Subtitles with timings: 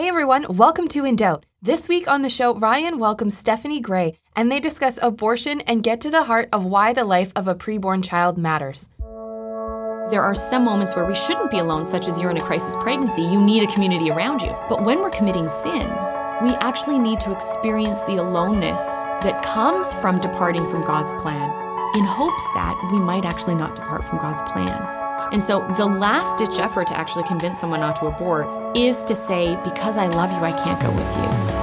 [0.00, 1.44] Hey everyone, welcome to In Doubt.
[1.60, 6.00] This week on the show, Ryan welcomes Stephanie Gray, and they discuss abortion and get
[6.00, 8.88] to the heart of why the life of a preborn child matters.
[10.10, 12.74] There are some moments where we shouldn't be alone, such as you're in a crisis
[12.76, 13.20] pregnancy.
[13.20, 14.56] You need a community around you.
[14.70, 15.86] But when we're committing sin,
[16.42, 18.86] we actually need to experience the aloneness
[19.20, 21.50] that comes from departing from God's plan
[21.94, 24.99] in hopes that we might actually not depart from God's plan.
[25.32, 29.14] And so the last ditch effort to actually convince someone not to abort is to
[29.14, 31.60] say, because I love you, I can't go with you.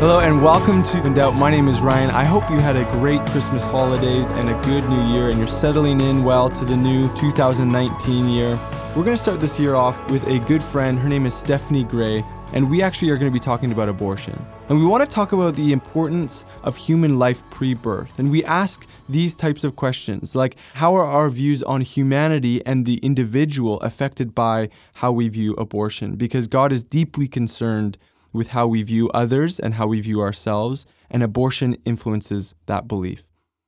[0.00, 1.36] Hello and welcome to In Doubt.
[1.36, 2.10] My name is Ryan.
[2.10, 5.46] I hope you had a great Christmas holidays and a good new year and you're
[5.46, 8.58] settling in well to the new 2019 year.
[8.96, 10.98] We're going to start this year off with a good friend.
[10.98, 14.38] Her name is Stephanie Gray and we actually are going to be talking about abortion.
[14.68, 18.18] And we want to talk about the importance of human life pre birth.
[18.18, 22.86] And we ask these types of questions like how are our views on humanity and
[22.86, 26.16] the individual affected by how we view abortion?
[26.16, 27.98] Because God is deeply concerned
[28.32, 33.24] with how we view others and how we view ourselves, and abortion influences that belief.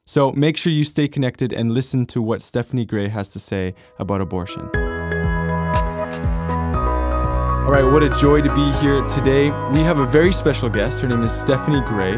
[0.07, 3.75] So make sure you stay connected and listen to what Stephanie Gray has to say
[3.99, 4.71] about abortion.
[7.63, 9.53] All right, what a joy to be here today.
[9.71, 11.01] We have a very special guest.
[11.01, 12.15] Her name is Stephanie Gray.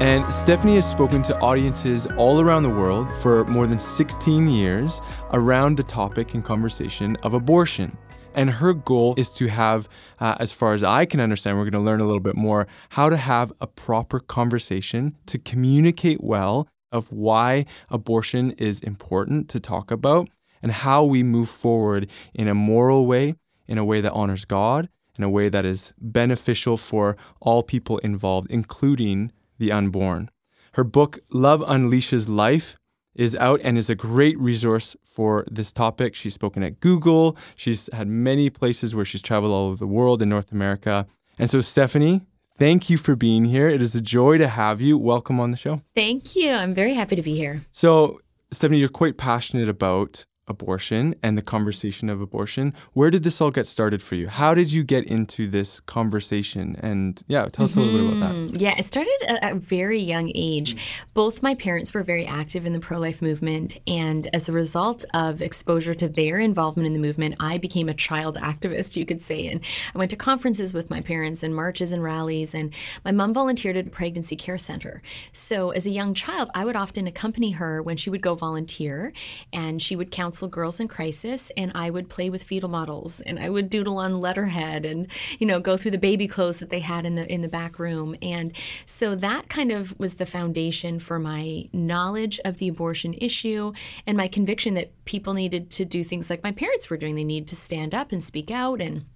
[0.00, 5.00] And Stephanie has spoken to audiences all around the world for more than 16 years
[5.32, 7.96] around the topic and conversation of abortion.
[8.34, 11.80] And her goal is to have, uh, as far as I can understand, we're going
[11.80, 16.66] to learn a little bit more, how to have a proper conversation to communicate well
[16.90, 20.28] of why abortion is important to talk about
[20.60, 23.36] and how we move forward in a moral way
[23.68, 27.98] in a way that honors God, in a way that is beneficial for all people
[27.98, 30.30] involved, including the unborn.
[30.72, 32.76] Her book, Love Unleashes Life,
[33.14, 36.14] is out and is a great resource for this topic.
[36.14, 37.36] She's spoken at Google.
[37.56, 41.06] She's had many places where she's traveled all over the world in North America.
[41.36, 42.22] And so, Stephanie,
[42.56, 43.68] thank you for being here.
[43.68, 44.96] It is a joy to have you.
[44.96, 45.82] Welcome on the show.
[45.96, 46.52] Thank you.
[46.52, 47.60] I'm very happy to be here.
[47.72, 48.20] So,
[48.52, 52.74] Stephanie, you're quite passionate about abortion and the conversation of abortion.
[52.92, 54.28] Where did this all get started for you?
[54.28, 56.76] How did you get into this conversation?
[56.80, 57.80] And yeah, tell us mm-hmm.
[57.80, 58.34] a little bit about that.
[58.34, 58.56] Mm-hmm.
[58.56, 60.74] Yeah, it started at a very young age.
[60.74, 61.08] Mm-hmm.
[61.14, 63.78] Both my parents were very active in the pro life movement.
[63.86, 67.94] And as a result of exposure to their involvement in the movement, I became a
[67.94, 69.46] child activist, you could say.
[69.48, 69.60] And
[69.94, 72.54] I went to conferences with my parents and marches and rallies.
[72.54, 72.72] And
[73.04, 75.02] my mom volunteered at a pregnancy care center.
[75.32, 79.12] So as a young child, I would often accompany her when she would go volunteer
[79.52, 83.20] and she would counsel counsel girls in crisis and I would play with fetal models
[83.22, 85.08] and I would doodle on letterhead and
[85.40, 87.80] you know go through the baby clothes that they had in the in the back
[87.80, 88.14] room.
[88.22, 88.52] And
[88.86, 93.72] so that kind of was the foundation for my knowledge of the abortion issue
[94.06, 97.16] and my conviction that people needed to do things like my parents were doing.
[97.16, 98.80] They need to stand up and speak out.
[98.80, 99.06] And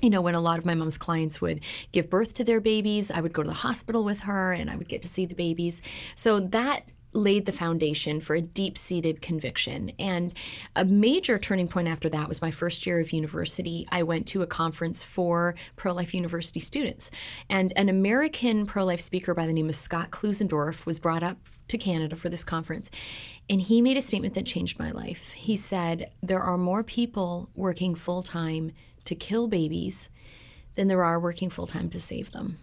[0.00, 1.60] you know, when a lot of my mom's clients would
[1.92, 4.74] give birth to their babies, I would go to the hospital with her and I
[4.74, 5.80] would get to see the babies.
[6.16, 9.92] So that laid the foundation for a deep seated conviction.
[9.98, 10.32] And
[10.74, 13.86] a major turning point after that was my first year of university.
[13.90, 17.10] I went to a conference for pro life university students.
[17.48, 21.38] And an American pro life speaker by the name of Scott Klusendorf was brought up
[21.68, 22.90] to Canada for this conference.
[23.48, 25.32] And he made a statement that changed my life.
[25.32, 28.72] He said, There are more people working full time
[29.04, 30.08] to kill babies
[30.74, 32.58] than there are working full time to save them.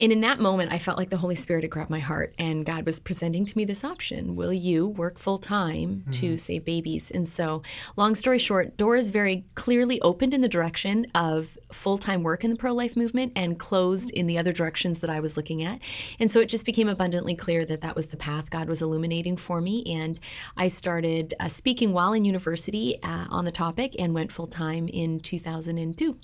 [0.00, 2.66] And in that moment, I felt like the Holy Spirit had grabbed my heart, and
[2.66, 6.10] God was presenting to me this option Will you work full time mm-hmm.
[6.10, 7.12] to save babies?
[7.12, 7.62] And so,
[7.96, 12.50] long story short, doors very clearly opened in the direction of full time work in
[12.50, 15.78] the pro life movement and closed in the other directions that I was looking at.
[16.18, 19.36] And so, it just became abundantly clear that that was the path God was illuminating
[19.36, 19.84] for me.
[19.86, 20.18] And
[20.56, 24.88] I started uh, speaking while in university uh, on the topic and went full time
[24.88, 26.18] in 2002.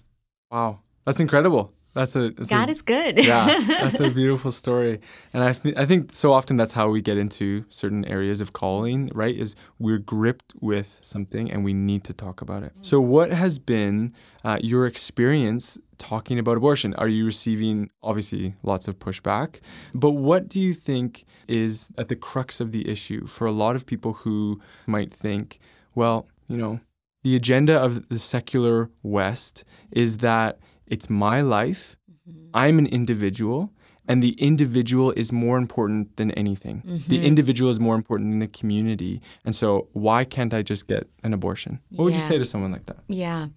[0.50, 1.72] Wow, that's incredible.
[1.92, 3.24] That's a that's God a, is good.
[3.24, 5.00] yeah, that's a beautiful story,
[5.34, 8.52] and I th- I think so often that's how we get into certain areas of
[8.52, 9.10] calling.
[9.12, 9.36] Right?
[9.36, 12.72] Is we're gripped with something and we need to talk about it.
[12.82, 16.94] So, what has been uh, your experience talking about abortion?
[16.94, 19.60] Are you receiving obviously lots of pushback,
[19.92, 23.74] but what do you think is at the crux of the issue for a lot
[23.76, 25.58] of people who might think,
[25.94, 26.80] well, you know,
[27.22, 30.58] the agenda of the secular West is that
[30.90, 31.96] it's my life.
[32.28, 32.50] Mm-hmm.
[32.52, 33.72] I'm an individual,
[34.08, 36.82] and the individual is more important than anything.
[36.86, 37.08] Mm-hmm.
[37.08, 39.22] The individual is more important than the community.
[39.44, 41.80] And so, why can't I just get an abortion?
[41.90, 42.04] What yeah.
[42.04, 42.98] would you say to someone like that?
[43.08, 43.48] Yeah.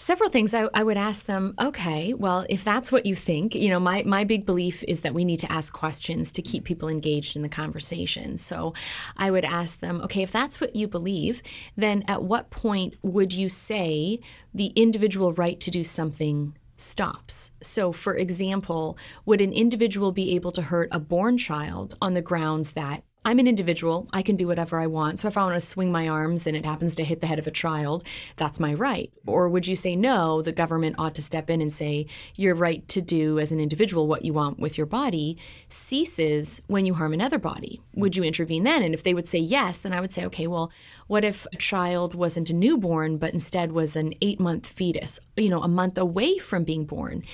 [0.00, 3.68] Several things I, I, would ask them, okay, well, if that's what you think, you
[3.68, 6.88] know, my, my big belief is that we need to ask questions to keep people
[6.88, 8.38] engaged in the conversation.
[8.38, 8.74] So
[9.16, 11.42] I would ask them, okay, if that's what you believe,
[11.76, 14.20] then at what point would you say
[14.54, 17.50] the individual right to do something stops.
[17.60, 18.96] So, for example,
[19.26, 23.38] would an individual be able to hurt a born child on the grounds that I'm
[23.38, 24.08] an individual.
[24.12, 25.18] I can do whatever I want.
[25.18, 27.38] So if I want to swing my arms and it happens to hit the head
[27.38, 28.04] of a child,
[28.36, 29.12] that's my right.
[29.26, 32.06] Or would you say, no, the government ought to step in and say,
[32.36, 35.36] your right to do as an individual what you want with your body
[35.68, 37.82] ceases when you harm another body?
[37.94, 38.82] Would you intervene then?
[38.82, 40.72] And if they would say yes, then I would say, okay, well,
[41.08, 45.50] what if a child wasn't a newborn, but instead was an eight month fetus, you
[45.50, 47.24] know, a month away from being born?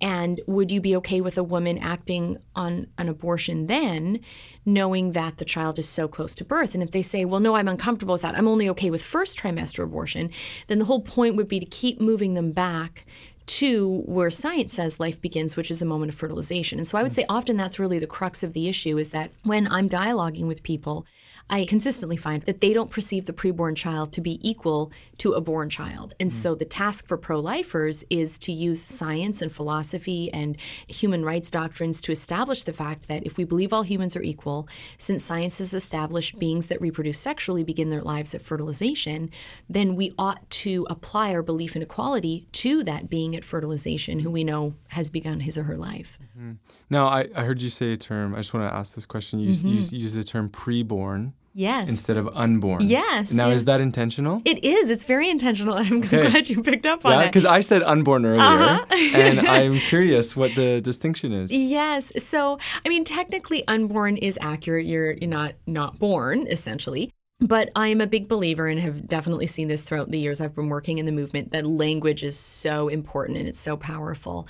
[0.00, 4.20] And would you be okay with a woman acting on an abortion then,
[4.64, 6.74] knowing that the child is so close to birth?
[6.74, 9.38] And if they say, well, no, I'm uncomfortable with that, I'm only okay with first
[9.38, 10.30] trimester abortion,
[10.66, 13.06] then the whole point would be to keep moving them back
[13.46, 16.78] to where science says life begins, which is the moment of fertilization.
[16.78, 17.16] And so I would hmm.
[17.16, 20.62] say often that's really the crux of the issue is that when I'm dialoguing with
[20.62, 21.06] people,
[21.50, 25.40] I consistently find that they don't perceive the preborn child to be equal to a
[25.40, 26.14] born child.
[26.18, 26.32] And mm.
[26.32, 30.56] so the task for pro lifers is to use science and philosophy and
[30.86, 34.68] human rights doctrines to establish the fact that if we believe all humans are equal,
[34.96, 39.30] since science has established beings that reproduce sexually begin their lives at fertilization,
[39.68, 44.30] then we ought to apply our belief in equality to that being at fertilization who
[44.30, 46.18] we know has begun his or her life.
[46.36, 46.52] Mm-hmm.
[46.90, 48.34] Now, I, I heard you say a term.
[48.34, 49.38] I just want to ask this question.
[49.38, 49.68] You mm-hmm.
[49.68, 51.32] use, use the term preborn.
[51.56, 51.88] Yes.
[51.88, 52.80] Instead of unborn.
[52.82, 53.30] Yes.
[53.30, 53.58] Now, yes.
[53.58, 54.42] is that intentional?
[54.44, 54.90] It is.
[54.90, 55.74] It's very intentional.
[55.78, 56.28] I'm okay.
[56.28, 57.20] glad you picked up on yeah, it.
[57.20, 58.84] Yeah, because I said unborn earlier, uh-huh.
[58.90, 61.52] and I'm curious what the distinction is.
[61.52, 62.10] Yes.
[62.18, 64.86] So, I mean, technically, unborn is accurate.
[64.86, 67.12] You're, you're not not born, essentially.
[67.40, 70.68] But I'm a big believer and have definitely seen this throughout the years I've been
[70.68, 74.48] working in the movement that language is so important and it's so powerful.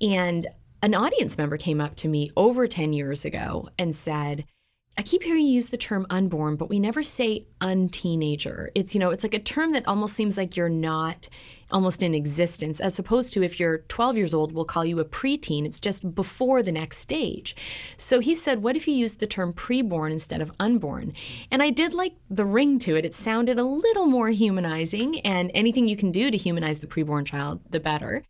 [0.00, 0.46] And
[0.84, 4.44] an audience member came up to me over 10 years ago and said,
[4.98, 8.68] I keep hearing you use the term unborn, but we never say unteenager.
[8.74, 11.26] It's, you know, it's like a term that almost seems like you're not
[11.70, 15.06] almost in existence, as opposed to if you're 12 years old, we'll call you a
[15.06, 15.64] preteen.
[15.64, 17.56] It's just before the next stage.
[17.96, 21.14] So he said, What if you used the term preborn instead of unborn?
[21.50, 23.06] And I did like the ring to it.
[23.06, 27.24] It sounded a little more humanizing, and anything you can do to humanize the preborn
[27.24, 28.22] child, the better.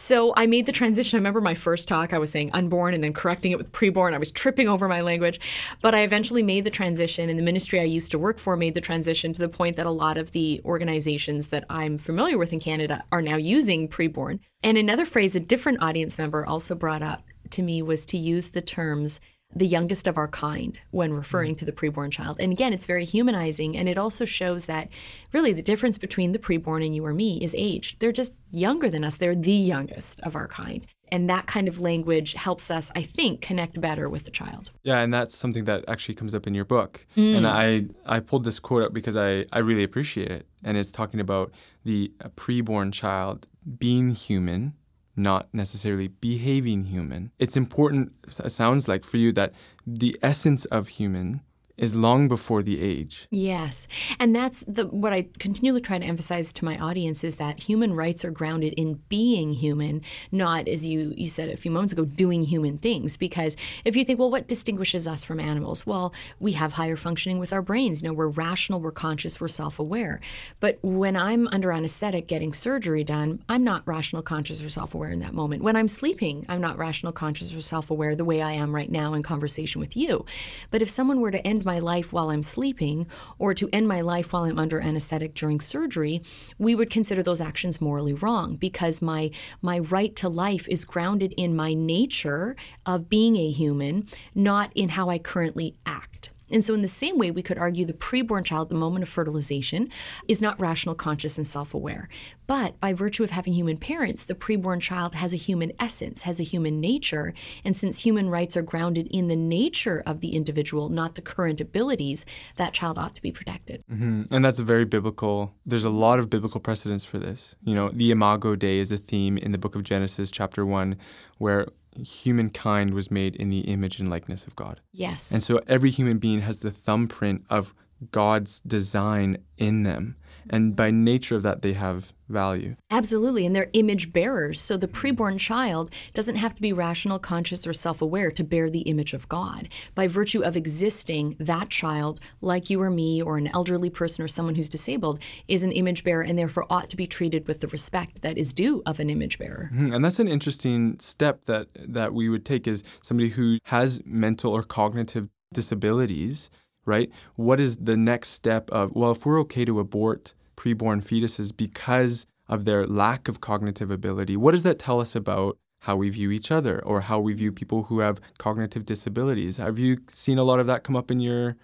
[0.00, 1.16] So I made the transition.
[1.16, 4.14] I remember my first talk, I was saying unborn and then correcting it with preborn.
[4.14, 5.40] I was tripping over my language.
[5.82, 8.74] But I eventually made the transition, and the ministry I used to work for made
[8.74, 12.52] the transition to the point that a lot of the organizations that I'm familiar with
[12.52, 14.38] in Canada are now using preborn.
[14.62, 18.50] And another phrase a different audience member also brought up to me was to use
[18.50, 19.18] the terms
[19.54, 22.36] the youngest of our kind when referring to the preborn child.
[22.38, 23.76] And again, it's very humanizing.
[23.76, 24.88] And it also shows that
[25.32, 27.98] really the difference between the preborn and you or me is age.
[27.98, 30.86] They're just younger than us, they're the youngest of our kind.
[31.10, 34.70] And that kind of language helps us, I think, connect better with the child.
[34.82, 37.06] Yeah, and that's something that actually comes up in your book.
[37.16, 37.36] Mm.
[37.38, 40.46] And I, I pulled this quote up because I, I really appreciate it.
[40.62, 41.50] And it's talking about
[41.84, 43.46] the preborn child
[43.78, 44.74] being human
[45.18, 47.32] not necessarily behaving human.
[47.38, 49.52] It's important, sounds like, for you that
[49.86, 51.42] the essence of human
[51.78, 53.26] is long before the age.
[53.30, 53.86] Yes.
[54.18, 57.94] And that's the what I continually try to emphasize to my audience is that human
[57.94, 60.02] rights are grounded in being human,
[60.32, 64.04] not as you you said a few moments ago doing human things because if you
[64.04, 65.86] think well what distinguishes us from animals?
[65.86, 68.02] Well, we have higher functioning with our brains.
[68.02, 70.20] You know, we're rational, we're conscious, we're self-aware.
[70.60, 75.20] But when I'm under anesthetic getting surgery done, I'm not rational, conscious or self-aware in
[75.20, 75.62] that moment.
[75.62, 79.14] When I'm sleeping, I'm not rational, conscious or self-aware the way I am right now
[79.14, 80.24] in conversation with you.
[80.70, 83.06] But if someone were to end my life while I'm sleeping
[83.38, 86.22] or to end my life while I'm under anesthetic during surgery,
[86.58, 91.32] we would consider those actions morally wrong because my my right to life is grounded
[91.36, 92.56] in my nature
[92.86, 96.17] of being a human, not in how I currently act.
[96.50, 99.08] And so, in the same way, we could argue the preborn child, the moment of
[99.08, 99.90] fertilization,
[100.26, 102.08] is not rational, conscious, and self aware.
[102.46, 106.40] But by virtue of having human parents, the preborn child has a human essence, has
[106.40, 107.34] a human nature.
[107.64, 111.60] And since human rights are grounded in the nature of the individual, not the current
[111.60, 112.24] abilities,
[112.56, 113.84] that child ought to be protected.
[113.92, 114.34] Mm-hmm.
[114.34, 117.54] And that's a very biblical, there's a lot of biblical precedence for this.
[117.62, 120.96] You know, the Imago Dei is a theme in the book of Genesis, chapter 1,
[121.36, 121.66] where
[122.04, 124.80] humankind was made in the image and likeness of God.
[124.92, 125.30] Yes.
[125.32, 127.74] And so every human being has the thumbprint of
[128.10, 130.16] God's design in them.
[130.50, 132.76] And by nature of that, they have value.
[132.90, 134.60] Absolutely, and they're image bearers.
[134.60, 138.70] So the preborn child doesn't have to be rational, conscious, or self aware to bear
[138.70, 139.68] the image of God.
[139.94, 144.28] By virtue of existing, that child, like you or me, or an elderly person or
[144.28, 147.68] someone who's disabled, is an image bearer and therefore ought to be treated with the
[147.68, 149.70] respect that is due of an image bearer.
[149.72, 149.94] Mm-hmm.
[149.94, 154.52] And that's an interesting step that, that we would take is somebody who has mental
[154.52, 156.50] or cognitive disabilities,
[156.84, 157.10] right?
[157.36, 162.26] What is the next step of, well, if we're okay to abort preborn fetuses because
[162.48, 164.36] of their lack of cognitive ability.
[164.36, 167.52] What does that tell us about how we view each other or how we view
[167.52, 169.58] people who have cognitive disabilities?
[169.58, 171.56] Have you seen a lot of that come up in your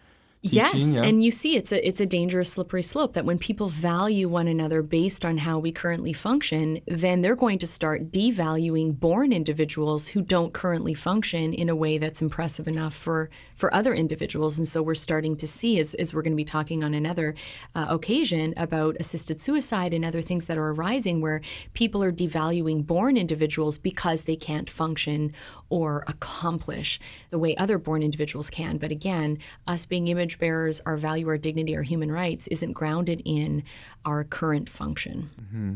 [0.46, 1.02] Yes, yeah.
[1.02, 4.46] and you see it's a it's a dangerous slippery slope that when people value one
[4.46, 10.08] another based on how we currently function, then they're going to start devaluing born individuals
[10.08, 14.58] who don't currently function in a way that's impressive enough for for other individuals.
[14.58, 17.34] And so we're starting to see, as, as we're going to be talking on another
[17.74, 21.40] uh, occasion about assisted suicide and other things that are arising, where
[21.72, 25.32] people are devaluing born individuals because they can't function
[25.70, 28.76] or accomplish the way other born individuals can.
[28.76, 33.22] But again, us being image bearers, our value, our dignity, our human rights isn't grounded
[33.24, 33.62] in
[34.04, 35.30] our current function.
[35.40, 35.74] Mm-hmm.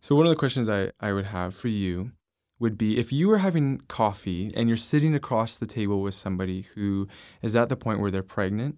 [0.00, 2.12] So, one of the questions I, I would have for you
[2.58, 6.62] would be if you were having coffee and you're sitting across the table with somebody
[6.74, 7.08] who
[7.42, 8.76] is at the point where they're pregnant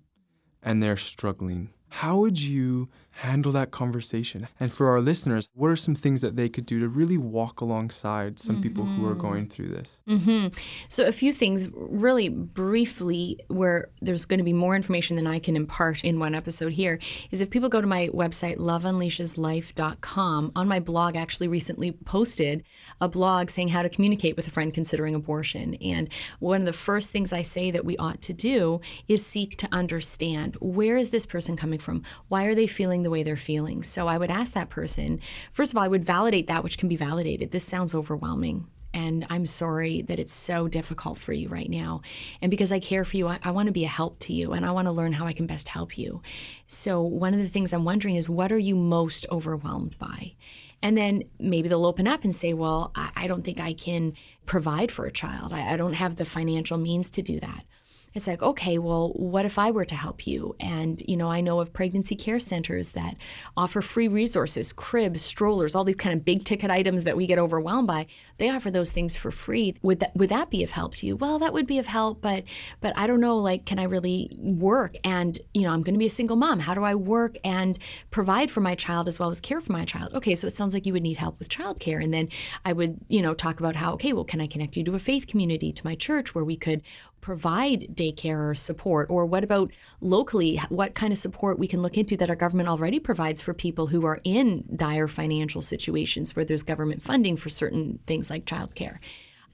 [0.63, 4.49] and they're struggling, how would you handle that conversation?
[4.59, 7.61] And for our listeners, what are some things that they could do to really walk
[7.61, 8.63] alongside some mm-hmm.
[8.63, 9.21] people who are mm-hmm.
[9.21, 10.01] going through this?
[10.09, 10.49] Mm-hmm.
[10.89, 15.39] So, a few things really briefly, where there's going to be more information than I
[15.39, 16.99] can impart in one episode here,
[17.31, 22.65] is if people go to my website, loveunleasheslife.com, on my blog, actually recently posted
[23.01, 25.75] a blog saying how to communicate with a friend considering abortion.
[25.75, 29.57] And one of the first things I say that we ought to do is seek
[29.59, 32.03] to understand where is this person coming from?
[32.29, 33.83] Why are they feeling the the way they're feeling.
[33.83, 36.89] So I would ask that person, first of all, I would validate that which can
[36.89, 37.51] be validated.
[37.51, 38.69] This sounds overwhelming.
[38.93, 42.03] And I'm sorry that it's so difficult for you right now.
[42.41, 44.53] And because I care for you, I, I want to be a help to you
[44.53, 46.23] and I want to learn how I can best help you.
[46.67, 50.35] So, one of the things I'm wondering is what are you most overwhelmed by?
[50.83, 54.15] And then maybe they'll open up and say, Well, I, I don't think I can
[54.45, 55.53] provide for a child.
[55.53, 57.65] I, I don't have the financial means to do that
[58.15, 60.57] it's like, okay, well, what if I were to help you?
[60.59, 63.17] And, you know, I know of pregnancy care centers that
[63.57, 67.39] offer free resources, cribs, strollers, all these kind of big ticket items that we get
[67.39, 68.07] overwhelmed by.
[68.39, 69.77] They offer those things for free.
[69.83, 71.17] Would that would that be of help to you?
[71.17, 72.45] Well, that would be of help, but
[72.81, 74.97] but I don't know, like, can I really work?
[75.05, 76.61] And, you know, I'm gonna be a single mom.
[76.61, 77.79] How do I work and
[78.11, 80.15] provide for my child as well as care for my child?
[80.15, 82.03] Okay, so it sounds like you would need help with childcare.
[82.03, 82.29] And then
[82.65, 84.99] I would, you know, talk about how, okay, well, can I connect you to a
[84.99, 86.83] faith community, to my church where we could
[87.21, 89.09] provide daycare or support?
[89.11, 90.61] Or what about locally?
[90.69, 93.89] What kind of support we can look into that our government already provides for people
[93.89, 98.99] who are in dire financial situations where there's government funding for certain things like childcare?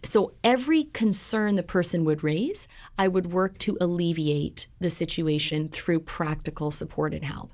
[0.03, 2.69] So, every concern the person would raise,
[2.99, 7.53] I would work to alleviate the situation through practical support and help.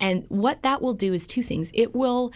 [0.00, 1.70] And what that will do is two things.
[1.72, 2.32] It will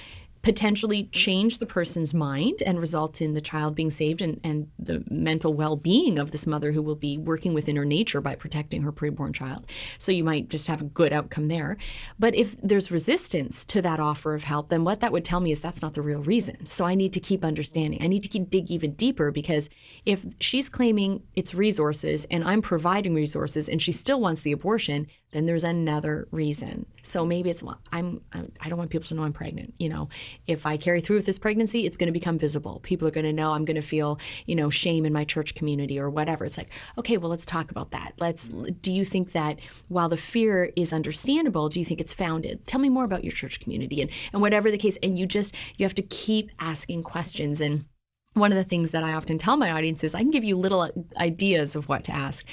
[0.46, 5.02] potentially change the person's mind and result in the child being saved and, and the
[5.10, 8.82] mental well being of this mother who will be working within her nature by protecting
[8.82, 9.66] her preborn child.
[9.98, 11.76] So you might just have a good outcome there.
[12.16, 15.50] But if there's resistance to that offer of help, then what that would tell me
[15.50, 16.66] is that's not the real reason.
[16.66, 18.00] So I need to keep understanding.
[18.00, 19.68] I need to keep dig even deeper because
[20.04, 25.08] if she's claiming it's resources and I'm providing resources and she still wants the abortion,
[25.36, 26.86] then there's another reason.
[27.02, 29.74] So maybe it's well, I'm, I don't want people to know I'm pregnant.
[29.78, 30.08] You know,
[30.46, 32.80] if I carry through with this pregnancy, it's going to become visible.
[32.82, 33.52] People are going to know.
[33.52, 36.46] I'm going to feel you know shame in my church community or whatever.
[36.46, 38.14] It's like okay, well let's talk about that.
[38.18, 38.48] Let's.
[38.48, 42.66] Do you think that while the fear is understandable, do you think it's founded?
[42.66, 44.96] Tell me more about your church community and and whatever the case.
[45.02, 47.84] And you just you have to keep asking questions and
[48.36, 50.56] one of the things that I often tell my audience is I can give you
[50.56, 52.44] little uh, ideas of what to ask.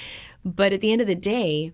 [0.42, 1.72] But at the end of the day,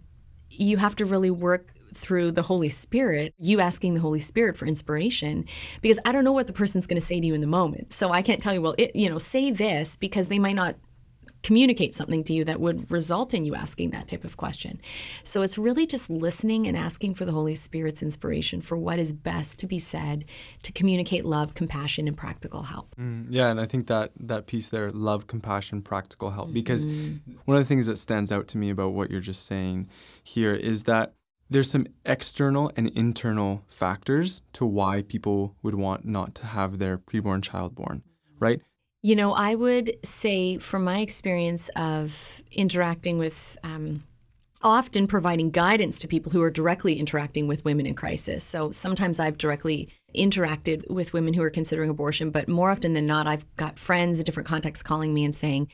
[0.50, 4.66] you have to really work through the Holy Spirit, you asking the Holy Spirit for
[4.66, 5.44] inspiration,
[5.80, 7.92] because I don't know what the person's going to say to you in the moment.
[7.92, 10.76] So I can't tell you, well, it, you know, say this because they might not
[11.42, 14.80] communicate something to you that would result in you asking that type of question.
[15.24, 19.12] So it's really just listening and asking for the Holy Spirit's inspiration for what is
[19.12, 20.24] best to be said
[20.62, 22.94] to communicate love, compassion, and practical help.
[22.96, 27.32] Mm, yeah, and I think that that piece there, love, compassion, practical help, because mm-hmm.
[27.44, 29.88] one of the things that stands out to me about what you're just saying
[30.22, 31.14] here is that
[31.48, 36.96] there's some external and internal factors to why people would want not to have their
[36.96, 38.02] preborn child born,
[38.38, 38.60] right?
[39.02, 44.04] You know, I would say from my experience of interacting with um,
[44.62, 48.44] often providing guidance to people who are directly interacting with women in crisis.
[48.44, 53.06] So sometimes I've directly interacted with women who are considering abortion, but more often than
[53.06, 55.68] not, I've got friends in different contexts calling me and saying,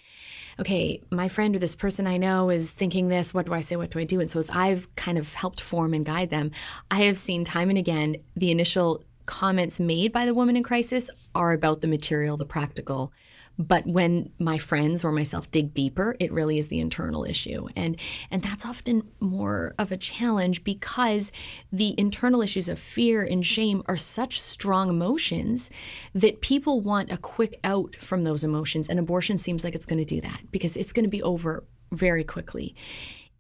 [0.61, 3.35] okay, my friend or this person I know is thinking this.
[3.35, 3.75] What do I say?
[3.75, 4.21] What do I do?
[4.21, 6.53] And so as I've kind of helped form and guide them,
[6.93, 11.11] I have seen time and again the initial comments made by the woman in crisis
[11.35, 13.13] are about the material, the practical.
[13.59, 17.69] But when my friends or myself dig deeper, it really is the internal issue.
[17.75, 17.99] And
[18.31, 21.33] and that's often more of a challenge because
[21.73, 25.71] the internal issues of fear and shame are such strong emotions
[26.15, 30.05] that people want a quick out from those emotions and abortion seems like it's going
[30.05, 32.75] to do that because it's going to be over very quickly.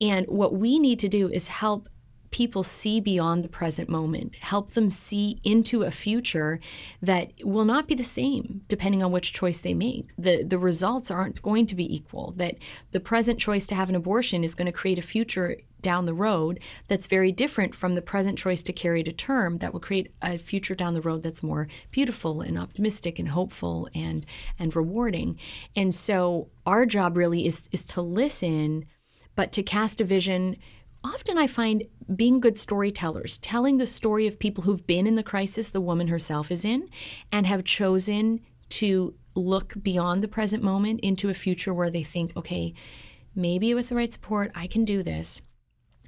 [0.01, 1.89] And what we need to do is help
[2.37, 6.61] people see beyond the present moment, help them see into a future
[7.01, 10.11] that will not be the same depending on which choice they make.
[10.19, 12.57] The, the results aren't going to be equal, that
[12.91, 16.13] the present choice to have an abortion is going to create a future down the
[16.13, 20.13] road that's very different from the present choice to carry to term that will create
[20.21, 24.27] a future down the road that's more beautiful and optimistic and hopeful and
[24.59, 25.39] and rewarding.
[25.75, 28.85] And so our job really is is to listen
[29.37, 30.57] but to cast a vision
[31.07, 31.85] often I find
[32.15, 36.09] being good storytellers, telling the story of people who've been in the crisis the woman
[36.09, 36.89] herself is in
[37.33, 42.37] and have chosen to look beyond the present moment into a future where they think,
[42.37, 42.75] okay,
[43.35, 45.41] maybe with the right support, I can do this.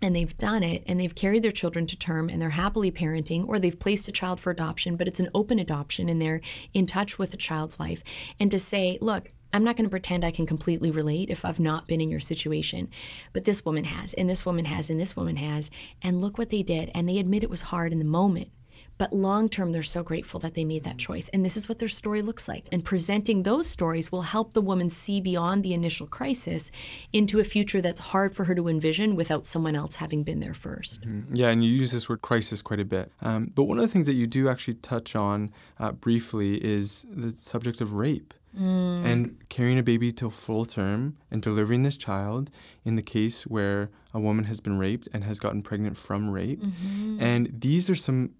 [0.00, 3.46] And they've done it and they've carried their children to term and they're happily parenting,
[3.48, 6.40] or they've placed a child for adoption, but it's an open adoption and they're
[6.72, 8.02] in touch with the child's life.
[8.38, 11.60] And to say, look, I'm not going to pretend I can completely relate if I've
[11.60, 12.88] not been in your situation.
[13.32, 15.70] But this woman has, and this woman has, and this woman has.
[16.02, 16.90] And look what they did.
[16.94, 18.50] And they admit it was hard in the moment.
[18.98, 21.28] But long term, they're so grateful that they made that choice.
[21.28, 22.66] And this is what their story looks like.
[22.72, 26.72] And presenting those stories will help the woman see beyond the initial crisis
[27.12, 30.52] into a future that's hard for her to envision without someone else having been there
[30.52, 31.34] 1st mm-hmm.
[31.34, 33.12] Yeah, and you use this word crisis quite a bit.
[33.22, 37.06] Um, but one of the things that you do actually touch on uh, briefly is
[37.08, 38.34] the subject of rape.
[38.58, 39.04] Mm.
[39.04, 42.50] And carrying a baby till full term and delivering this child
[42.84, 46.60] in the case where a woman has been raped and has gotten pregnant from rape.
[46.60, 47.18] Mm-hmm.
[47.20, 48.30] And these are some,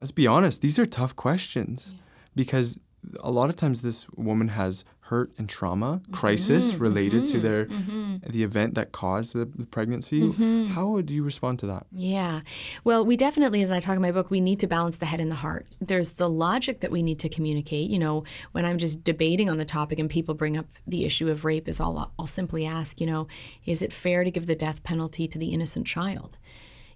[0.00, 2.00] let's be honest, these are tough questions yeah.
[2.34, 2.78] because
[3.20, 6.82] a lot of times this woman has hurt and trauma crisis mm-hmm.
[6.82, 7.32] related mm-hmm.
[7.32, 8.16] to their mm-hmm.
[8.28, 10.66] the event that caused the, the pregnancy mm-hmm.
[10.66, 12.40] how would you respond to that yeah
[12.82, 15.20] well we definitely as i talk in my book we need to balance the head
[15.20, 18.78] and the heart there's the logic that we need to communicate you know when i'm
[18.78, 22.10] just debating on the topic and people bring up the issue of rape is all
[22.18, 23.28] i'll simply ask you know
[23.64, 26.36] is it fair to give the death penalty to the innocent child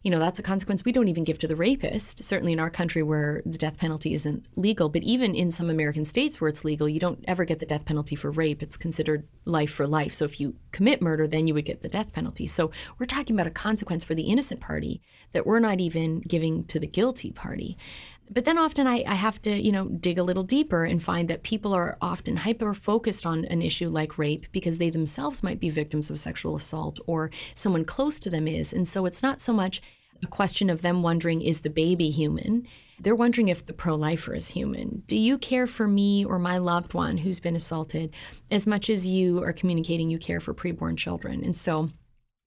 [0.03, 2.71] you know, that's a consequence we don't even give to the rapist, certainly in our
[2.71, 4.89] country where the death penalty isn't legal.
[4.89, 7.85] But even in some American states where it's legal, you don't ever get the death
[7.85, 8.63] penalty for rape.
[8.63, 10.15] It's considered life for life.
[10.15, 12.47] So if you commit murder, then you would get the death penalty.
[12.47, 16.65] So we're talking about a consequence for the innocent party that we're not even giving
[16.65, 17.77] to the guilty party
[18.31, 21.29] but then often I, I, have to, you know, dig a little deeper and find
[21.29, 25.59] that people are often hyper focused on an issue like rape because they themselves might
[25.59, 28.73] be victims of sexual assault or someone close to them is.
[28.73, 29.83] And so it's not so much
[30.23, 32.67] a question of them wondering, is the baby human?
[33.01, 35.03] They're wondering if the pro lifer is human.
[35.07, 38.15] Do you care for me or my loved one who's been assaulted
[38.51, 41.43] as much as you are communicating you care for preborn children?
[41.43, 41.89] And so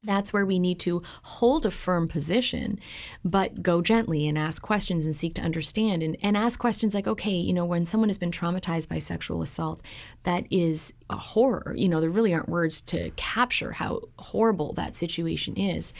[0.04, 2.80] that's where we need to hold a firm position,
[3.24, 7.08] but go gently and ask questions and seek to understand and, and ask questions like,
[7.08, 9.82] okay, you know, when someone has been traumatized by sexual assault,
[10.24, 11.74] that is a horror.
[11.78, 15.94] You know, there really aren't words to capture how horrible that situation is.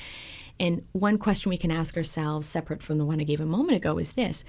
[0.60, 3.78] And one question we can ask ourselves, separate from the one I gave a moment
[3.78, 4.44] ago, is this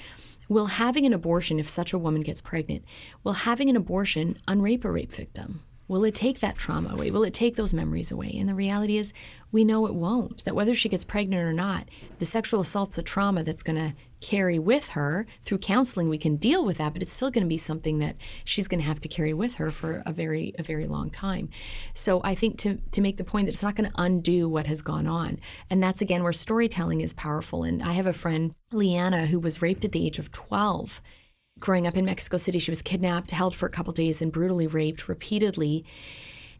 [0.49, 2.85] Will having an abortion, if such a woman gets pregnant,
[3.23, 5.62] will having an abortion unrape a rape victim?
[5.87, 7.11] Will it take that trauma away?
[7.11, 8.35] Will it take those memories away?
[8.38, 9.12] And the reality is,
[9.53, 10.44] we know it won't.
[10.44, 13.94] That whether she gets pregnant or not, the sexual assault's a trauma that's going to
[14.20, 15.27] carry with her.
[15.44, 18.16] Through counseling, we can deal with that, but it's still going to be something that
[18.44, 21.51] she's going to have to carry with her for a very, a very long time.
[21.92, 24.66] So I think to to make the point that it's not going to undo what
[24.66, 27.62] has gone on, and that's again where storytelling is powerful.
[27.62, 31.03] And I have a friend, Leanna, who was raped at the age of 12
[31.61, 32.59] growing up in Mexico City.
[32.59, 35.85] She was kidnapped, held for a couple days, and brutally raped repeatedly.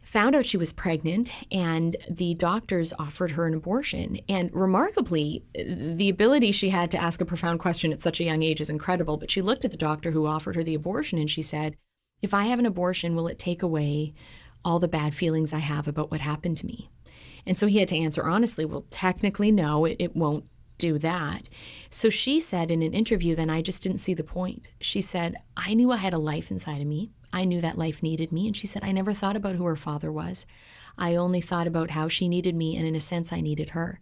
[0.01, 4.19] Found out she was pregnant, and the doctors offered her an abortion.
[4.29, 8.43] And remarkably, the ability she had to ask a profound question at such a young
[8.43, 9.17] age is incredible.
[9.17, 11.75] But she looked at the doctor who offered her the abortion and she said,
[12.21, 14.13] If I have an abortion, will it take away
[14.63, 16.89] all the bad feelings I have about what happened to me?
[17.47, 20.45] And so he had to answer honestly, Well, technically, no, it, it won't
[20.77, 21.49] do that.
[21.89, 24.69] So she said in an interview, then I just didn't see the point.
[24.79, 27.11] She said, I knew I had a life inside of me.
[27.31, 28.47] I knew that life needed me.
[28.47, 30.45] And she said, I never thought about who her father was.
[30.97, 33.99] I only thought about how she needed me, and in a sense, I needed her.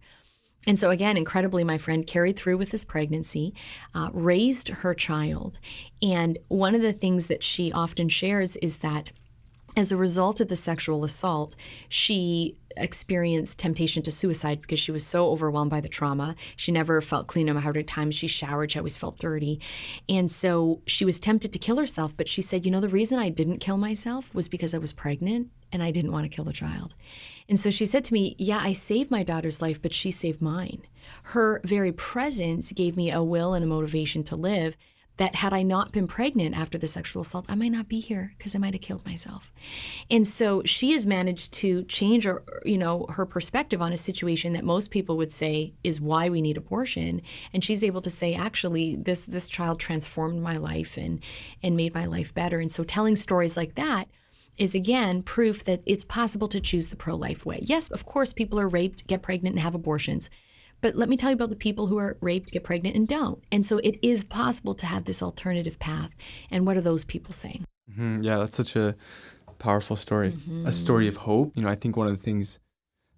[0.66, 3.54] And so, again, incredibly, my friend carried through with this pregnancy,
[3.94, 5.58] uh, raised her child.
[6.00, 9.10] And one of the things that she often shares is that
[9.76, 11.56] as a result of the sexual assault,
[11.88, 16.34] she experienced temptation to suicide because she was so overwhelmed by the trauma.
[16.56, 18.70] She never felt clean no matter how times she showered.
[18.70, 19.60] She always felt dirty.
[20.08, 22.16] And so she was tempted to kill herself.
[22.16, 24.92] But she said, you know, the reason I didn't kill myself was because I was
[24.92, 26.94] pregnant and I didn't want to kill the child.
[27.48, 30.40] And so she said to me, Yeah, I saved my daughter's life, but she saved
[30.40, 30.82] mine.
[31.24, 34.76] Her very presence gave me a will and a motivation to live
[35.16, 38.34] that had I not been pregnant after the sexual assault, I might not be here
[38.36, 39.52] because I might have killed myself.
[40.10, 44.54] And so she has managed to change her, you know, her perspective on a situation
[44.54, 47.22] that most people would say is why we need abortion.
[47.52, 51.20] And she's able to say, actually, this this child transformed my life and
[51.62, 52.58] and made my life better.
[52.58, 54.08] And so telling stories like that
[54.56, 57.60] is again proof that it's possible to choose the pro-life way.
[57.62, 60.28] Yes, of course, people are raped, get pregnant, and have abortions.
[60.80, 63.42] But let me tell you about the people who are raped, get pregnant, and don't.
[63.50, 66.10] And so it is possible to have this alternative path.
[66.50, 67.64] And what are those people saying?
[67.90, 68.22] Mm-hmm.
[68.22, 68.94] Yeah, that's such a
[69.58, 70.66] powerful story, mm-hmm.
[70.66, 71.52] a story of hope.
[71.54, 72.58] You know, I think one of the things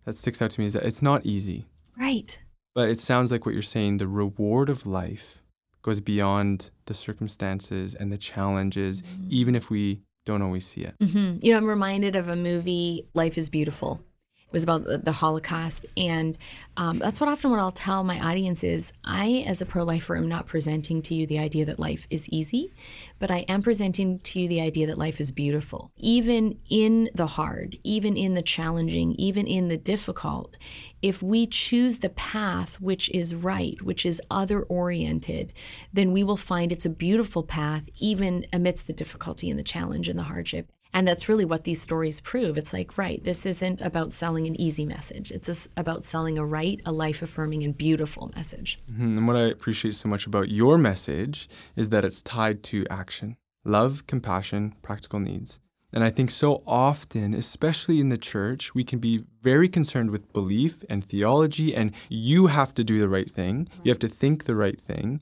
[0.05, 1.67] that sticks out to me is that it's not easy.
[1.99, 2.39] Right.
[2.75, 5.43] But it sounds like what you're saying the reward of life
[5.83, 9.29] goes beyond the circumstances and the challenges, mm-hmm.
[9.31, 10.95] even if we don't always see it.
[11.01, 11.39] Mm-hmm.
[11.41, 14.01] You know, I'm reminded of a movie, Life is Beautiful.
[14.47, 15.87] It was about the, the Holocaust.
[15.97, 16.39] And
[16.77, 20.17] um, that's what often what I'll tell my audience is I, as a pro lifer,
[20.17, 22.73] am not presenting to you the idea that life is easy,
[23.19, 25.91] but I am presenting to you the idea that life is beautiful.
[25.97, 30.57] Even in the hard, even in the challenging, even in the difficult,
[31.03, 35.53] if we choose the path which is right, which is other oriented,
[35.93, 40.09] then we will find it's a beautiful path, even amidst the difficulty and the challenge
[40.09, 40.71] and the hardship.
[40.97, 42.57] And that's really what these stories prove.
[42.57, 45.31] It's like, right, this isn't about selling an easy message.
[45.31, 48.81] It's about selling a right, a life affirming, and beautiful message.
[48.91, 49.19] Mm-hmm.
[49.19, 53.37] And what I appreciate so much about your message is that it's tied to action
[53.63, 55.61] love, compassion, practical needs.
[55.93, 60.33] And I think so often, especially in the church, we can be very concerned with
[60.33, 63.69] belief and theology, and you have to do the right thing.
[63.83, 65.21] You have to think the right thing.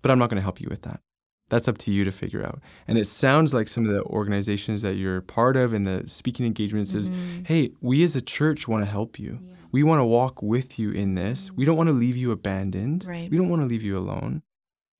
[0.00, 1.00] But I'm not going to help you with that
[1.52, 2.60] that's up to you to figure out.
[2.88, 6.46] And it sounds like some of the organizations that you're part of and the speaking
[6.46, 7.40] engagements mm-hmm.
[7.40, 9.38] is, hey, we as a church want to help you.
[9.42, 9.54] Yeah.
[9.70, 11.48] We want to walk with you in this.
[11.48, 11.56] Mm-hmm.
[11.56, 13.04] We don't want to leave you abandoned.
[13.06, 13.30] Right.
[13.30, 14.40] We don't want to leave you alone.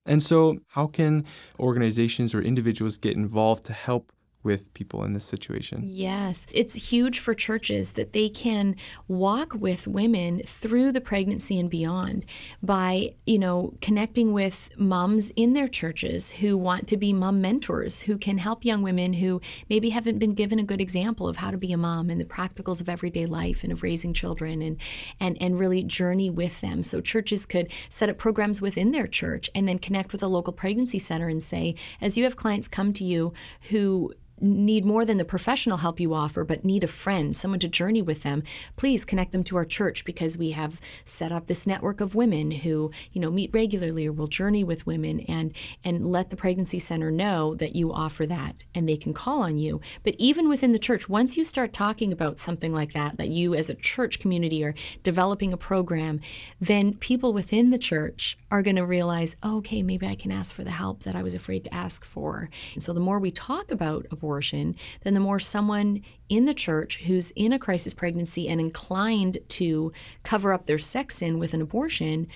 [0.05, 1.25] And so, how can
[1.59, 5.81] organizations or individuals get involved to help with people in this situation.
[5.85, 8.77] Yes, it's huge for churches that they can
[9.07, 12.25] walk with women through the pregnancy and beyond
[12.63, 18.03] by, you know, connecting with moms in their churches who want to be mom mentors,
[18.03, 21.51] who can help young women who maybe haven't been given a good example of how
[21.51, 24.77] to be a mom and the practicals of everyday life and of raising children and
[25.21, 26.83] and and really journey with them.
[26.83, 30.53] So churches could set up programs within their church and then connect with a local
[30.53, 33.33] pregnancy center and say, as you have clients come to you
[33.71, 37.69] who need more than the professional help you offer, but need a friend, someone to
[37.69, 38.43] journey with them,
[38.77, 42.51] please connect them to our church because we have set up this network of women
[42.51, 46.79] who, you know, meet regularly or will journey with women and and let the pregnancy
[46.79, 49.81] center know that you offer that and they can call on you.
[50.03, 53.55] But even within the church, once you start talking about something like that, that you
[53.55, 56.21] as a church community are developing a program,
[56.61, 60.53] then people within the church are going to realize, oh, okay, maybe I can ask
[60.53, 62.51] for the help that I was afraid to ask for.
[62.75, 66.55] And so the more we talk about abortion, abortion, then the more someone in the
[66.55, 69.93] church who's in a crisis pregnancy and inclined to
[70.23, 72.27] cover up their sex sin with an abortion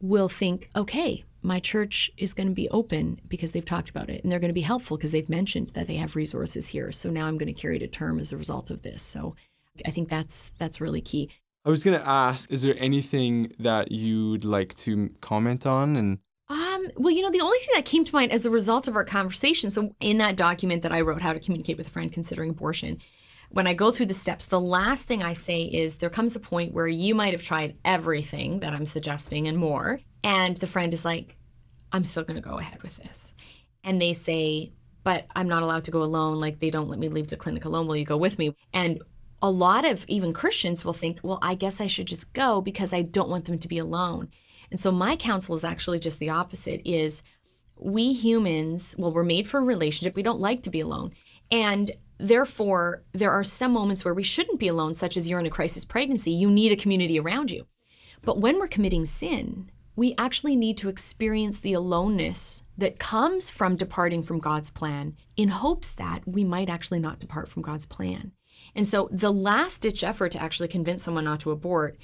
[0.00, 4.22] will think, okay, my church is going to be open because they've talked about it
[4.22, 6.90] and they're going to be helpful because they've mentioned that they have resources here.
[6.90, 9.02] So now I'm going to carry to term as a result of this.
[9.02, 9.36] So
[9.84, 11.28] I think that's that's really key.
[11.64, 16.18] I was going to ask is there anything that you'd like to comment on and
[16.84, 18.96] um, well, you know, the only thing that came to mind as a result of
[18.96, 22.12] our conversation, so in that document that I wrote, How to Communicate with a Friend
[22.12, 22.98] Considering Abortion,
[23.50, 26.40] when I go through the steps, the last thing I say is there comes a
[26.40, 30.00] point where you might have tried everything that I'm suggesting and more.
[30.24, 31.36] And the friend is like,
[31.92, 33.34] I'm still going to go ahead with this.
[33.84, 34.72] And they say,
[35.04, 36.40] but I'm not allowed to go alone.
[36.40, 37.86] Like, they don't let me leave the clinic alone.
[37.86, 38.56] Will you go with me?
[38.72, 39.02] And
[39.42, 42.92] a lot of even Christians will think, well, I guess I should just go because
[42.92, 44.30] I don't want them to be alone.
[44.72, 47.22] And so my counsel is actually just the opposite is
[47.78, 50.16] we humans, well, we're made for a relationship.
[50.16, 51.12] We don't like to be alone.
[51.50, 55.46] And therefore, there are some moments where we shouldn't be alone, such as you're in
[55.46, 56.32] a crisis pregnancy.
[56.32, 57.66] You need a community around you.
[58.22, 63.76] But when we're committing sin, we actually need to experience the aloneness that comes from
[63.76, 68.32] departing from God's plan in hopes that we might actually not depart from God's plan.
[68.74, 71.98] And so the last ditch effort to actually convince someone not to abort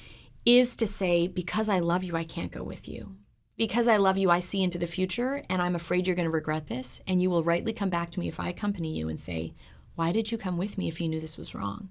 [0.49, 3.17] is to say, because I love you, I can't go with you.
[3.59, 6.31] Because I love you, I see into the future, and I'm afraid you're going to
[6.31, 7.03] regret this.
[7.07, 9.55] And you will rightly come back to me if I accompany you and say,
[9.95, 11.91] Why did you come with me if you knew this was wrong?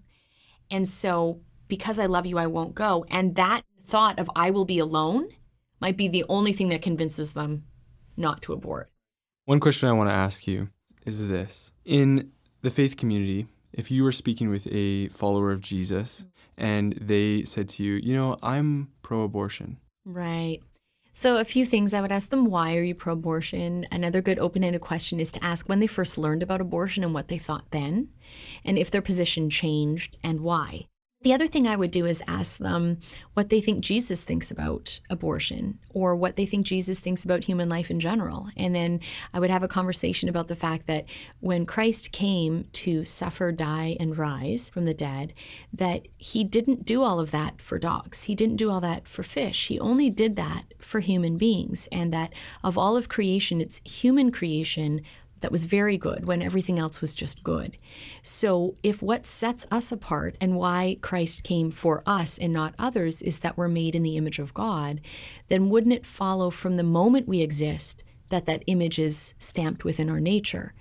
[0.71, 3.05] And so, because I love you, I won't go.
[3.09, 5.29] And that thought of I will be alone
[5.79, 7.65] might be the only thing that convinces them
[8.15, 8.89] not to abort.
[9.45, 10.69] One question I want to ask you
[11.05, 12.31] is this In
[12.63, 16.25] the faith community, if you were speaking with a follower of Jesus
[16.57, 19.77] and they said to you, you know, I'm pro abortion.
[20.05, 20.59] Right.
[21.13, 23.87] So, a few things I would ask them why are you pro abortion?
[23.91, 27.13] Another good open ended question is to ask when they first learned about abortion and
[27.13, 28.09] what they thought then,
[28.63, 30.85] and if their position changed and why.
[31.21, 32.99] The other thing I would do is ask them
[33.33, 37.67] what they think Jesus thinks about abortion or what they think Jesus thinks about human
[37.67, 38.49] life in general.
[38.55, 38.99] And then
[39.33, 41.05] I would have a conversation about the fact that
[41.39, 45.33] when Christ came to suffer, die, and rise from the dead,
[45.73, 48.23] that he didn't do all of that for dogs.
[48.23, 49.67] He didn't do all that for fish.
[49.67, 51.89] He only did that for human beings.
[51.91, 52.31] And that
[52.63, 55.01] of all of creation, it's human creation
[55.41, 57.77] that was very good when everything else was just good.
[58.21, 63.21] So, if what sets us apart and why Christ came for us and not others
[63.21, 65.01] is that we're made in the image of God,
[65.47, 70.09] then wouldn't it follow from the moment we exist that that image is stamped within
[70.09, 70.73] our nature?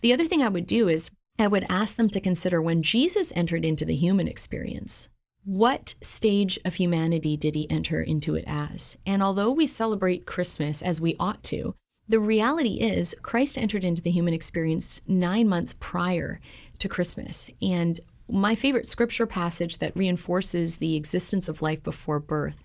[0.00, 3.32] The other thing I would do is I would ask them to consider when Jesus
[3.34, 5.08] entered into the human experience.
[5.44, 8.96] What stage of humanity did he enter into it as?
[9.04, 11.74] And although we celebrate Christmas as we ought to,
[12.08, 16.40] the reality is, Christ entered into the human experience nine months prior
[16.78, 17.50] to Christmas.
[17.62, 22.64] And my favorite scripture passage that reinforces the existence of life before birth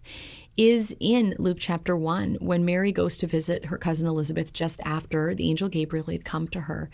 [0.58, 5.34] is in Luke chapter 1 when Mary goes to visit her cousin Elizabeth just after
[5.34, 6.90] the angel Gabriel had come to her.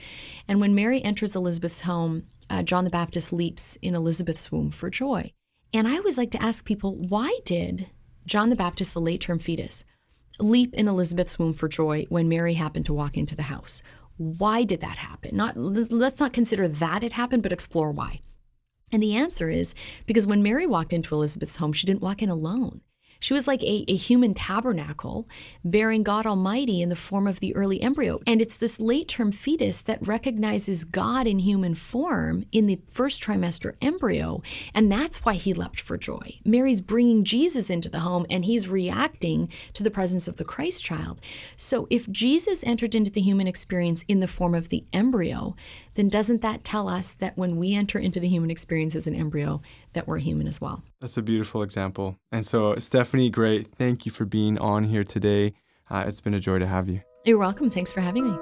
[0.48, 4.92] And when Mary enters Elizabeth's home, uh, John the Baptist leaps in Elizabeth's womb for
[4.92, 5.32] joy.
[5.74, 7.90] And I always like to ask people why did
[8.28, 9.84] John the Baptist, the late term fetus,
[10.40, 13.82] leap in Elizabeth's womb for joy when Mary happened to walk into the house.
[14.18, 15.36] Why did that happen?
[15.36, 18.22] Not let's not consider that it happened, but explore why.
[18.92, 19.74] And the answer is
[20.06, 22.82] because when Mary walked into Elizabeth's home, she didn't walk in alone.
[23.20, 25.28] She was like a, a human tabernacle
[25.64, 28.20] bearing God Almighty in the form of the early embryo.
[28.28, 33.22] And it's this late term fetus that recognizes God in human form in the first
[33.22, 34.42] trimester embryo.
[34.74, 36.40] And that's why he leapt for joy.
[36.44, 40.84] Mary's bringing Jesus into the home and he's reacting to the presence of the Christ
[40.84, 41.22] child.
[41.58, 45.56] So if Jesus entered into the human experience in the form of the embryo,
[45.96, 49.16] then doesn't that tell us that when we enter into the human experience as an
[49.16, 49.62] embryo,
[49.96, 50.84] that we're human as well?
[51.02, 52.18] That's a beautiful example.
[52.32, 53.76] And so, Stephanie, great.
[53.76, 55.54] Thank you for being on here today.
[55.90, 57.02] Uh, it's been a joy to have you.
[57.26, 57.70] You're welcome.
[57.70, 58.38] Thanks for having me.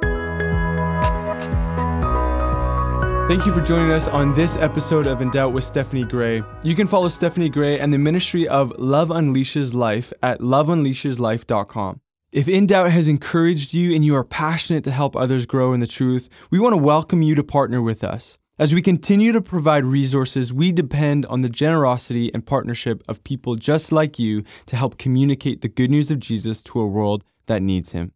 [3.25, 6.43] Thank you for joining us on this episode of In Doubt with Stephanie Gray.
[6.61, 12.01] You can follow Stephanie Gray and the ministry of Love Unleashes Life at loveunleasheslife.com.
[12.33, 15.79] If In Doubt has encouraged you and you are passionate to help others grow in
[15.79, 18.37] the truth, we want to welcome you to partner with us.
[18.59, 23.55] As we continue to provide resources, we depend on the generosity and partnership of people
[23.55, 27.63] just like you to help communicate the good news of Jesus to a world that
[27.63, 28.11] needs him.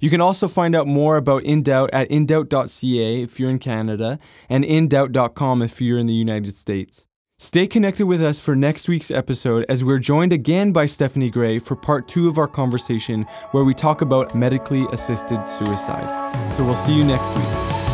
[0.00, 4.18] You can also find out more about In Doubt at indoubt.ca if you're in Canada
[4.48, 7.06] and indoubt.com if you're in the United States.
[7.38, 11.58] Stay connected with us for next week's episode as we're joined again by Stephanie Gray
[11.58, 16.54] for part two of our conversation where we talk about medically assisted suicide.
[16.56, 17.93] So we'll see you next week.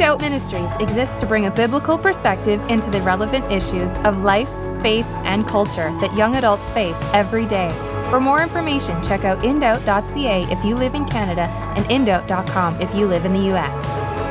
[0.00, 4.48] In Doubt Ministries exists to bring a biblical perspective into the relevant issues of life,
[4.80, 7.68] faith, and culture that young adults face every day.
[8.08, 11.42] For more information, check out indoubt.ca if you live in Canada
[11.76, 14.29] and indoubt.com if you live in the US.